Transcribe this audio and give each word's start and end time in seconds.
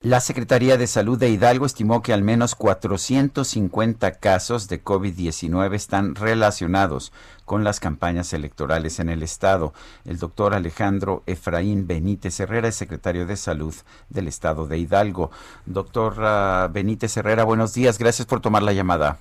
La 0.00 0.20
Secretaría 0.20 0.76
de 0.76 0.86
Salud 0.86 1.18
de 1.18 1.28
Hidalgo 1.28 1.66
estimó 1.66 2.02
que 2.02 2.12
al 2.12 2.22
menos 2.22 2.54
450 2.54 4.12
casos 4.12 4.68
de 4.68 4.80
COVID-19 4.80 5.74
están 5.74 6.14
relacionados 6.14 7.12
con 7.44 7.64
las 7.64 7.80
campañas 7.80 8.32
electorales 8.32 9.00
en 9.00 9.08
el 9.08 9.24
estado. 9.24 9.74
El 10.04 10.18
doctor 10.20 10.54
Alejandro 10.54 11.24
Efraín 11.26 11.88
Benítez 11.88 12.38
Herrera 12.38 12.68
es 12.68 12.76
secretario 12.76 13.26
de 13.26 13.36
Salud 13.36 13.74
del 14.08 14.28
estado 14.28 14.68
de 14.68 14.78
Hidalgo. 14.78 15.32
Doctor 15.66 16.70
Benítez 16.70 17.16
Herrera, 17.16 17.42
buenos 17.42 17.74
días. 17.74 17.98
Gracias 17.98 18.24
por 18.24 18.40
tomar 18.40 18.62
la 18.62 18.72
llamada. 18.72 19.18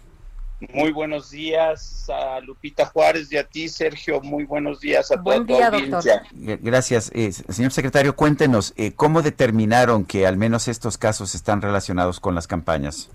Muy 0.60 0.92
buenos 0.92 1.30
días 1.30 2.10
a 2.10 2.40
Lupita 2.40 2.88
Juárez 2.88 3.32
y 3.32 3.38
a 3.38 3.44
ti, 3.44 3.70
Sergio. 3.70 4.22
Muy 4.22 4.44
buenos 4.44 4.80
días 4.80 5.12
a 5.12 5.18
Buen 5.18 5.46
toda 5.46 5.70
día, 5.70 5.70
tu 5.70 5.76
audiencia. 5.76 6.24
Gracias. 6.34 7.12
Eh, 7.14 7.32
señor 7.32 7.72
secretario, 7.72 8.16
cuéntenos, 8.16 8.74
eh, 8.76 8.94
¿cómo 8.94 9.22
determinaron 9.22 10.04
que 10.04 10.26
al 10.26 10.36
menos 10.36 10.68
estos 10.68 10.98
casos 10.98 11.36
están 11.36 11.62
relacionados 11.62 12.20
con 12.20 12.34
las 12.34 12.48
campañas? 12.48 13.12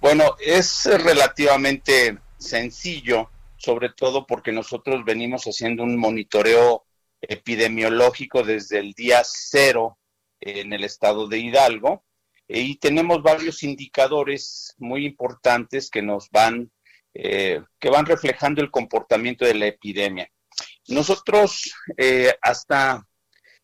Bueno, 0.00 0.36
es 0.38 0.84
relativamente 1.02 2.18
sencillo, 2.38 3.30
sobre 3.56 3.88
todo 3.88 4.24
porque 4.24 4.52
nosotros 4.52 5.04
venimos 5.04 5.46
haciendo 5.46 5.82
un 5.82 5.98
monitoreo 5.98 6.84
epidemiológico 7.20 8.44
desde 8.44 8.78
el 8.78 8.92
día 8.92 9.22
cero 9.24 9.98
en 10.40 10.72
el 10.72 10.84
estado 10.84 11.26
de 11.26 11.38
Hidalgo 11.38 12.04
y 12.52 12.76
tenemos 12.76 13.22
varios 13.22 13.62
indicadores 13.62 14.74
muy 14.78 15.06
importantes 15.06 15.88
que 15.88 16.02
nos 16.02 16.28
van, 16.30 16.72
eh, 17.14 17.62
que 17.78 17.90
van 17.90 18.06
reflejando 18.06 18.60
el 18.60 18.72
comportamiento 18.72 19.44
de 19.44 19.54
la 19.54 19.66
epidemia. 19.66 20.28
Nosotros, 20.88 21.72
eh, 21.96 22.34
hasta 22.42 23.06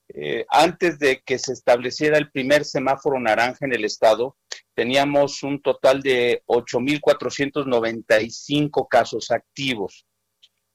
eh, 0.08 0.46
antes 0.50 1.00
de 1.00 1.20
que 1.22 1.36
se 1.38 1.52
estableciera 1.52 2.16
el 2.16 2.30
primer 2.30 2.64
semáforo 2.64 3.18
naranja 3.18 3.66
en 3.66 3.74
el 3.74 3.84
estado, 3.84 4.36
teníamos 4.74 5.42
un 5.42 5.60
total 5.60 6.00
de 6.00 6.44
8.495 6.46 8.86
casos 8.88 9.32
activos. 9.32 10.06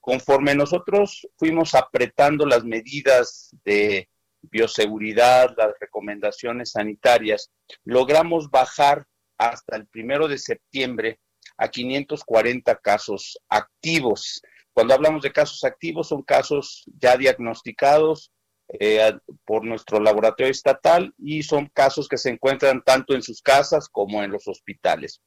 Conforme 0.00 0.54
nosotros 0.54 1.26
fuimos 1.38 1.74
apretando 1.74 2.44
las 2.44 2.62
medidas 2.64 3.56
de 3.64 4.10
bioseguridad, 4.42 5.54
las 5.56 5.72
recomendaciones 5.80 6.72
sanitarias, 6.72 7.50
logramos 7.84 8.50
bajar 8.50 9.06
hasta 9.38 9.76
el 9.76 9.86
primero 9.86 10.28
de 10.28 10.38
septiembre 10.38 11.18
a 11.56 11.68
540 11.68 12.76
casos 12.76 13.38
activos. 13.48 14.42
Cuando 14.72 14.94
hablamos 14.94 15.22
de 15.22 15.32
casos 15.32 15.64
activos, 15.64 16.08
son 16.08 16.22
casos 16.22 16.84
ya 16.98 17.16
diagnosticados 17.16 18.32
eh, 18.80 19.12
por 19.44 19.64
nuestro 19.64 20.00
laboratorio 20.00 20.50
estatal 20.50 21.12
y 21.18 21.42
son 21.42 21.66
casos 21.74 22.08
que 22.08 22.16
se 22.16 22.30
encuentran 22.30 22.82
tanto 22.82 23.14
en 23.14 23.22
sus 23.22 23.42
casas 23.42 23.88
como 23.88 24.22
en 24.22 24.30
los 24.30 24.48
hospitales. 24.48 25.20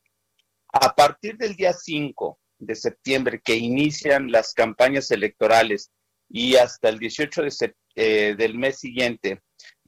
A 0.73 0.93
partir 0.95 1.37
del 1.37 1.55
día 1.55 1.73
5 1.73 2.39
de 2.57 2.75
septiembre, 2.75 3.41
que 3.43 3.55
inician 3.55 4.31
las 4.31 4.53
campañas 4.53 5.11
electorales 5.11 5.91
y 6.29 6.55
hasta 6.55 6.89
el 6.89 6.99
18 6.99 7.43
de 7.43 7.51
septiembre, 7.51 7.85
eh, 7.97 8.35
del 8.37 8.55
mes 8.55 8.79
siguiente, 8.79 9.41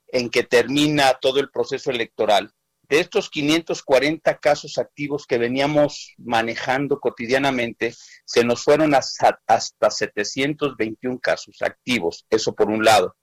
en 0.08 0.30
que 0.30 0.44
termina 0.44 1.14
todo 1.20 1.42
el 1.42 1.50
proceso 1.50 1.92
electoral, 1.92 2.53
de 2.90 3.02
estos 3.02 3.30
540 3.30 4.38
casos 4.38 4.78
activos 4.78 5.26
que 5.28 5.38
veníamos 5.38 6.14
manejando 6.18 7.02
cotidianamente, 7.02 7.94
se 8.24 8.46
nos 8.46 8.64
fueron 8.64 8.96
hasta, 8.96 9.42
hasta 9.46 9.90
721 9.90 11.20
casos 11.20 11.62
activos, 11.62 12.26
eso 12.30 12.56
por 12.56 12.70
un 12.70 12.86
lado. 12.86 13.16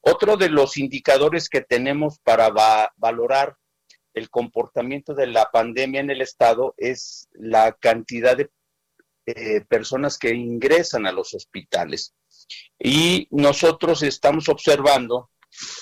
Otro 0.00 0.36
de 0.36 0.48
los 0.48 0.76
indicadores 0.76 1.48
que 1.48 1.62
tenemos 1.62 2.20
para 2.20 2.50
va 2.50 2.92
valorar 2.96 3.56
el 4.14 4.30
comportamiento 4.30 5.14
de 5.14 5.26
la 5.26 5.50
pandemia 5.52 6.00
en 6.00 6.10
el 6.10 6.22
estado 6.22 6.74
es 6.76 7.28
la 7.32 7.72
cantidad 7.72 8.36
de 8.36 8.50
eh, 9.26 9.62
personas 9.68 10.16
que 10.16 10.34
ingresan 10.34 11.06
a 11.06 11.12
los 11.12 11.34
hospitales. 11.34 12.14
Y 12.78 13.28
nosotros 13.30 14.02
estamos 14.02 14.48
observando 14.48 15.30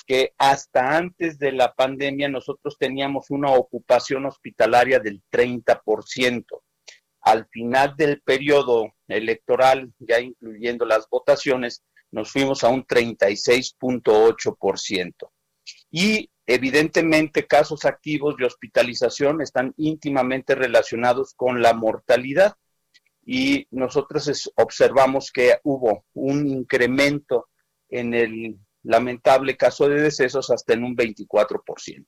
que 0.05 0.33
hasta 0.37 0.97
antes 0.97 1.39
de 1.39 1.51
la 1.51 1.73
pandemia 1.73 2.29
nosotros 2.29 2.77
teníamos 2.77 3.29
una 3.29 3.51
ocupación 3.51 4.25
hospitalaria 4.25 4.99
del 4.99 5.21
30%. 5.31 6.45
Al 7.21 7.47
final 7.49 7.95
del 7.97 8.21
periodo 8.21 8.93
electoral, 9.07 9.91
ya 9.99 10.19
incluyendo 10.19 10.85
las 10.85 11.09
votaciones, 11.09 11.83
nos 12.11 12.31
fuimos 12.31 12.63
a 12.63 12.69
un 12.69 12.85
36.8%. 12.85 15.29
Y 15.91 16.29
evidentemente 16.45 17.45
casos 17.45 17.83
activos 17.85 18.37
de 18.37 18.45
hospitalización 18.45 19.41
están 19.41 19.73
íntimamente 19.77 20.55
relacionados 20.55 21.33
con 21.35 21.61
la 21.61 21.73
mortalidad 21.73 22.55
y 23.29 23.67
nosotros 23.71 24.49
observamos 24.55 25.31
que 25.33 25.59
hubo 25.63 26.05
un 26.13 26.47
incremento 26.47 27.49
en 27.89 28.13
el 28.13 28.57
lamentable 28.83 29.57
caso 29.57 29.89
de 29.89 30.01
decesos 30.01 30.49
hasta 30.49 30.73
en 30.73 30.85
un 30.85 30.95
24%. 30.95 32.05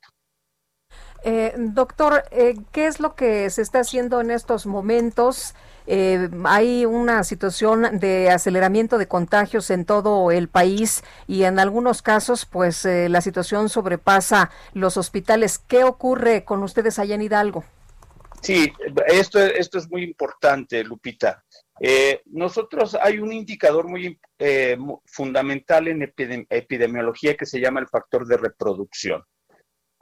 Eh, 1.26 1.54
doctor, 1.58 2.24
eh, 2.32 2.56
¿qué 2.72 2.88
es 2.88 3.02
lo 3.02 3.16
que 3.16 3.50
se 3.50 3.62
está 3.62 3.82
haciendo 3.82 4.22
en 4.22 4.32
estos 4.32 4.66
momentos? 4.66 5.56
Eh, 5.88 6.30
hay 6.46 6.86
una 6.86 7.26
situación 7.26 8.00
de 8.00 8.30
aceleramiento 8.30 8.98
de 8.98 9.10
contagios 9.10 9.70
en 9.72 9.84
todo 9.84 10.32
el 10.32 10.48
país 10.48 11.04
y 11.28 11.44
en 11.44 11.60
algunos 11.60 12.02
casos, 12.02 12.46
pues 12.46 12.86
eh, 12.86 13.10
la 13.10 13.20
situación 13.20 13.68
sobrepasa 13.68 14.52
los 14.74 14.96
hospitales. 14.96 15.60
¿Qué 15.60 15.84
ocurre 15.84 16.46
con 16.46 16.64
ustedes 16.64 16.98
allá 16.98 17.16
en 17.16 17.24
Hidalgo? 17.24 17.66
Sí, 18.42 18.72
esto, 19.08 19.40
esto 19.40 19.78
es 19.78 19.90
muy 19.90 20.04
importante, 20.04 20.84
Lupita. 20.84 21.44
Eh, 21.80 22.22
nosotros 22.26 22.98
hay 23.02 23.20
un 23.20 23.32
indicador 23.32 23.88
muy 23.88 24.20
eh, 24.38 24.78
fundamental 25.06 25.88
en 25.88 26.02
epidem 26.02 26.46
epidemiología 26.50 27.36
que 27.36 27.46
se 27.46 27.60
llama 27.60 27.80
el 27.80 27.88
factor 27.88 28.28
de 28.28 28.38
reproducción. 28.38 29.24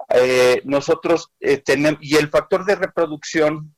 Eh, 0.10 0.62
nosotros 0.66 1.32
tenemos, 1.66 2.00
y 2.02 2.16
el 2.16 2.30
factor 2.30 2.66
de 2.66 2.76
reproducción 2.76 3.76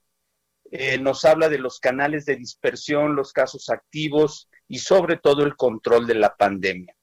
nos 1.02 1.26
habla 1.26 1.50
de 1.50 1.58
los 1.58 1.80
canales 1.80 2.26
de 2.26 2.36
dispersión, 2.36 3.16
los 3.16 3.34
casos 3.34 3.70
activos 3.72 4.50
y 4.68 4.78
sobre 4.78 5.18
todo 5.18 5.44
el 5.44 5.56
control 5.56 6.06
de 6.06 6.14
la 6.14 6.36
pandemia. 6.36 6.96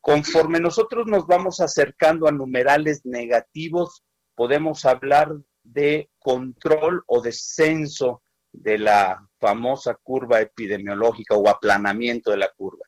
Conforme 0.00 0.60
nosotros 0.60 1.06
nos 1.06 1.26
vamos 1.26 1.60
acercando 1.60 2.26
a 2.26 2.32
numerales 2.32 3.04
negativos, 3.04 4.02
podemos 4.34 4.86
hablar 4.86 5.36
de 5.62 6.10
control 6.18 7.02
o 7.06 7.20
descenso 7.20 8.22
de 8.52 8.78
la 8.78 9.26
famosa 9.38 9.98
curva 10.02 10.40
epidemiológica 10.40 11.34
o 11.34 11.48
aplanamiento 11.48 12.30
de 12.30 12.36
la 12.36 12.50
curva. 12.50 12.84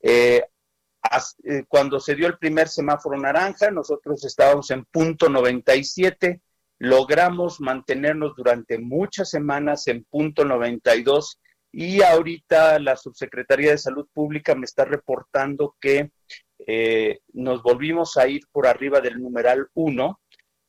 Eh, 0.00 0.42
eh, 1.44 1.64
cuando 1.68 1.98
se 1.98 2.14
dio 2.14 2.26
el 2.26 2.38
primer 2.38 2.68
semáforo 2.68 3.18
naranja, 3.18 3.70
nosotros 3.70 4.24
estábamos 4.24 4.70
en 4.70 4.84
punto 4.84 5.28
97, 5.28 6.40
logramos 6.78 7.60
mantenernos 7.60 8.34
durante 8.36 8.78
muchas 8.78 9.30
semanas 9.30 9.86
en 9.88 10.04
punto 10.04 10.44
92 10.44 11.40
y 11.72 12.02
ahorita 12.02 12.78
la 12.78 12.96
Subsecretaría 12.96 13.70
de 13.70 13.78
Salud 13.78 14.06
Pública 14.12 14.54
me 14.54 14.64
está 14.64 14.84
reportando 14.84 15.74
que 15.80 16.12
eh, 16.66 17.20
nos 17.32 17.62
volvimos 17.62 18.16
a 18.16 18.28
ir 18.28 18.42
por 18.52 18.66
arriba 18.66 19.00
del 19.00 19.20
numeral 19.20 19.68
1, 19.74 20.20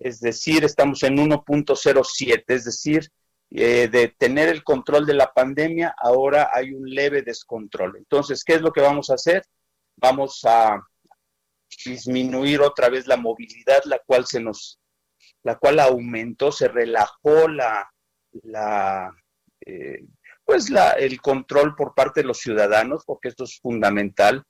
es 0.03 0.19
decir, 0.19 0.65
estamos 0.65 1.01
en 1.03 1.17
1.07, 1.17 2.43
es 2.47 2.65
decir, 2.65 3.09
eh, 3.51 3.87
de 3.87 4.09
tener 4.09 4.49
el 4.49 4.63
control 4.63 5.05
de 5.05 5.13
la 5.13 5.31
pandemia, 5.31 5.95
ahora 5.97 6.49
hay 6.53 6.73
un 6.73 6.89
leve 6.89 7.21
descontrol. 7.21 7.95
Entonces, 7.97 8.43
¿qué 8.43 8.53
es 8.53 8.61
lo 8.61 8.71
que 8.71 8.81
vamos 8.81 9.09
a 9.09 9.13
hacer? 9.13 9.45
Vamos 9.95 10.41
a 10.43 10.81
disminuir 11.85 12.61
otra 12.61 12.89
vez 12.89 13.07
la 13.07 13.15
movilidad, 13.15 13.81
la 13.85 13.99
cual 14.05 14.25
se 14.25 14.41
nos, 14.41 14.79
la 15.43 15.57
cual 15.57 15.79
aumentó, 15.79 16.51
se 16.51 16.67
relajó 16.67 17.47
la, 17.47 17.89
eh, 19.65 20.05
pues 20.45 20.69
la, 20.69 20.91
el 20.91 21.21
control 21.21 21.75
por 21.75 21.93
parte 21.93 22.21
de 22.21 22.27
los 22.27 22.39
ciudadanos, 22.39 23.03
porque 23.05 23.29
esto 23.29 23.45
es 23.45 23.59
fundamental. 23.59 24.43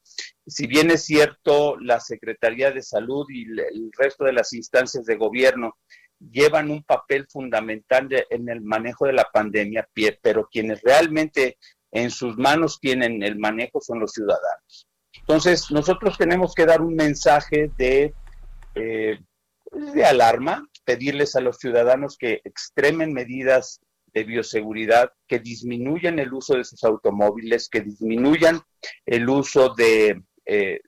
Si 0.45 0.67
bien 0.67 0.91
es 0.91 1.05
cierto, 1.05 1.77
la 1.79 1.99
Secretaría 1.99 2.71
de 2.71 2.81
Salud 2.81 3.25
y 3.29 3.43
el 3.43 3.91
resto 3.97 4.25
de 4.25 4.33
las 4.33 4.53
instancias 4.53 5.05
de 5.05 5.15
gobierno 5.15 5.77
llevan 6.19 6.71
un 6.71 6.83
papel 6.83 7.27
fundamental 7.27 8.07
en 8.29 8.49
el 8.49 8.61
manejo 8.61 9.05
de 9.05 9.13
la 9.13 9.27
pandemia, 9.31 9.87
pero 10.21 10.47
quienes 10.51 10.81
realmente 10.81 11.57
en 11.91 12.09
sus 12.09 12.37
manos 12.37 12.79
tienen 12.79 13.21
el 13.23 13.37
manejo 13.37 13.81
son 13.81 13.99
los 13.99 14.13
ciudadanos. 14.13 14.87
Entonces, 15.19 15.69
nosotros 15.71 16.17
tenemos 16.17 16.53
que 16.53 16.65
dar 16.65 16.81
un 16.81 16.95
mensaje 16.95 17.71
de, 17.77 18.13
eh, 18.75 19.19
de 19.71 20.05
alarma, 20.05 20.67
pedirles 20.85 21.35
a 21.35 21.41
los 21.41 21.57
ciudadanos 21.57 22.17
que 22.17 22.41
extremen 22.43 23.13
medidas 23.13 23.79
de 24.13 24.23
bioseguridad, 24.23 25.11
que 25.27 25.39
disminuyan 25.39 26.19
el 26.19 26.33
uso 26.33 26.55
de 26.55 26.63
sus 26.63 26.83
automóviles, 26.83 27.69
que 27.69 27.81
disminuyan 27.81 28.61
el 29.05 29.27
uso 29.29 29.73
de 29.73 30.21
eh, 30.45 30.79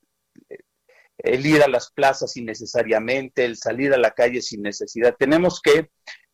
el 1.18 1.46
ir 1.46 1.64
a 1.64 1.68
las 1.68 1.92
plazas 1.92 2.36
innecesariamente, 2.38 3.46
el 3.46 3.58
salir 3.58 3.94
a 3.94 3.98
la 3.98 4.12
calle 4.12 4.42
sin 4.42 4.62
necesidad. 4.62 5.16
Tenemos 5.18 5.62
que 5.62 5.90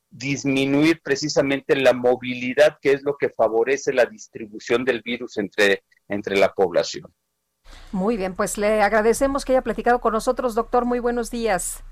disminuir 0.10 1.02
precisamente 1.02 1.76
la 1.76 1.94
movilidad, 1.94 2.78
que 2.82 2.94
es 2.94 3.04
lo 3.04 3.16
que 3.18 3.30
favorece 3.30 3.94
la 3.94 4.06
distribución 4.06 4.84
del 4.84 5.02
virus 5.02 5.38
entre, 5.38 5.84
entre 6.10 6.38
la 6.38 6.54
población. 6.54 7.14
Muy 7.92 8.18
bien, 8.18 8.36
pues 8.36 8.58
le 8.58 8.82
agradecemos 8.82 9.46
que 9.46 9.54
haya 9.54 9.62
platicado 9.62 10.02
con 10.02 10.14
nosotros, 10.14 10.56
doctor. 10.56 10.86
Muy 10.86 11.00
buenos 11.00 11.32
días. 11.32 11.84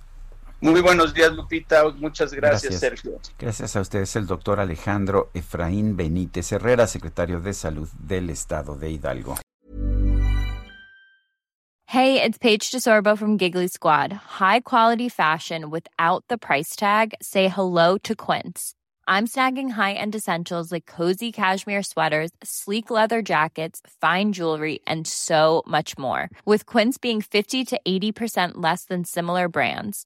Muy 0.61 0.81
buenos 0.81 1.13
días, 1.13 1.31
Lupita. 1.31 1.85
Muchas 1.97 2.33
gracias, 2.33 2.79
Sergio. 2.79 3.19
Gracias 3.37 3.75
a 3.75 3.81
ustedes, 3.81 4.15
el 4.17 4.27
doctor 4.27 4.59
Alejandro 4.59 5.29
Efraín 5.33 5.95
Benítez 5.95 6.51
Herrera, 6.51 6.85
secretario 6.85 7.39
de 7.39 7.53
Salud 7.53 7.87
del 7.97 8.29
Estado 8.29 8.75
de 8.75 8.91
Hidalgo. 8.91 9.35
Hey, 11.85 12.21
it's 12.21 12.37
Paige 12.37 12.69
DeSorbo 12.71 13.17
from 13.17 13.37
Giggly 13.37 13.67
Squad. 13.67 14.13
High 14.39 14.59
quality 14.59 15.09
fashion 15.09 15.71
without 15.71 16.23
the 16.27 16.37
price 16.37 16.75
tag. 16.75 17.15
Say 17.21 17.47
hello 17.47 17.97
to 18.03 18.13
Quince. 18.13 18.75
I'm 19.07 19.25
snagging 19.25 19.71
high-end 19.71 20.13
essentials 20.13 20.71
like 20.71 20.85
cozy 20.85 21.31
cashmere 21.31 21.81
sweaters, 21.81 22.29
sleek 22.43 22.91
leather 22.91 23.23
jackets, 23.23 23.81
fine 23.99 24.33
jewelry, 24.33 24.81
and 24.85 25.07
so 25.07 25.63
much 25.65 25.97
more. 25.97 26.29
With 26.45 26.67
Quince 26.67 26.99
being 26.99 27.21
50 27.21 27.65
to 27.65 27.79
80% 27.87 28.51
less 28.57 28.85
than 28.85 29.03
similar 29.03 29.49
brands 29.49 30.05